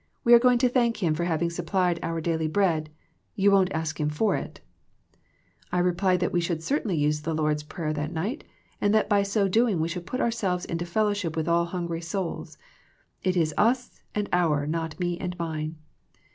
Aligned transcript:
We 0.23 0.33
are 0.33 0.39
going 0.39 0.57
to 0.57 0.67
thank 0.67 1.03
Him 1.03 1.13
for 1.13 1.25
having 1.25 1.51
supplied 1.51 1.99
our 2.01 2.21
daily 2.21 2.47
bread, 2.47 2.89
you 3.35 3.51
won't 3.51 3.71
ask 3.71 3.99
Him 3.99 4.09
for 4.09 4.35
it?" 4.35 4.59
I 5.71 5.77
replied 5.77 6.21
that 6.21 6.31
we 6.31 6.41
should 6.41 6.63
certainly 6.63 6.97
use 6.97 7.21
the 7.21 7.35
Lord's 7.35 7.61
Prayer 7.61 7.93
that 7.93 8.11
night, 8.11 8.43
and 8.81 8.95
that 8.95 9.07
by 9.07 9.21
so 9.21 9.47
doing 9.47 9.79
we 9.79 9.87
should 9.87 10.07
put 10.07 10.19
ourselves 10.19 10.65
into 10.65 10.87
fel 10.87 11.05
lowship 11.05 11.35
with 11.35 11.47
all 11.47 11.65
hungry 11.65 12.01
souls. 12.01 12.57
It 13.21 13.37
is" 13.37 13.53
us" 13.69 14.01
and" 14.15 14.27
our," 14.33 14.65
not" 14.65 14.99
me" 14.99 15.19
and" 15.19 15.37
mine." 15.39 15.75